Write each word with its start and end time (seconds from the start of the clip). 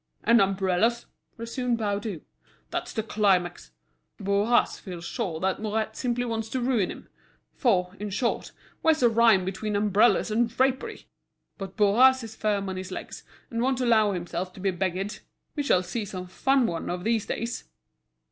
"And 0.23 0.41
umbrellas," 0.41 1.05
resumed 1.37 1.77
Baudu; 1.77 2.21
"that's 2.71 2.91
the 2.91 3.03
climax! 3.03 3.69
Bourras 4.19 4.79
feels 4.79 5.05
sure 5.05 5.39
that 5.41 5.61
Mouret 5.61 5.89
simply 5.95 6.25
wants 6.25 6.49
to 6.49 6.59
ruin 6.59 6.89
him; 6.89 7.07
for, 7.53 7.95
in 7.99 8.09
short, 8.09 8.51
where's 8.81 9.01
the 9.01 9.09
rhyme 9.09 9.45
between 9.45 9.75
umbrellas 9.75 10.31
and 10.31 10.49
drapery? 10.49 11.05
But 11.59 11.77
Bourras 11.77 12.23
is 12.23 12.35
firm 12.35 12.67
on 12.67 12.77
his 12.77 12.91
legs, 12.91 13.21
and 13.51 13.61
won't 13.61 13.79
allow 13.79 14.11
himself 14.13 14.51
to 14.53 14.59
be 14.59 14.71
beggared. 14.71 15.19
We 15.55 15.61
shall 15.61 15.83
see 15.83 16.03
some 16.03 16.25
fun 16.25 16.65
one 16.65 16.89
of 16.89 17.03
these 17.03 17.27
days." 17.27 17.65